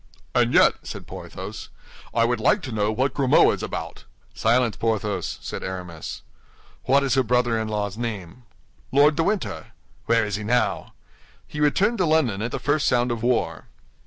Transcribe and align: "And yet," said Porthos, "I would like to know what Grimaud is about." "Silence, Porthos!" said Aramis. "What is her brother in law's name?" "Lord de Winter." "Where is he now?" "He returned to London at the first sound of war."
"And 0.33 0.51
yet," 0.51 0.73
said 0.81 1.05
Porthos, 1.05 1.69
"I 2.11 2.25
would 2.25 2.39
like 2.39 2.63
to 2.63 2.71
know 2.71 2.91
what 2.91 3.13
Grimaud 3.13 3.53
is 3.53 3.61
about." 3.61 4.05
"Silence, 4.33 4.75
Porthos!" 4.75 5.37
said 5.43 5.61
Aramis. 5.61 6.23
"What 6.85 7.03
is 7.03 7.13
her 7.13 7.21
brother 7.21 7.59
in 7.59 7.67
law's 7.67 7.97
name?" 7.99 8.41
"Lord 8.91 9.15
de 9.15 9.21
Winter." 9.21 9.73
"Where 10.07 10.25
is 10.25 10.37
he 10.37 10.43
now?" 10.43 10.93
"He 11.45 11.59
returned 11.59 11.99
to 11.99 12.07
London 12.07 12.41
at 12.41 12.49
the 12.51 12.57
first 12.57 12.87
sound 12.87 13.11
of 13.11 13.21
war." 13.21 13.65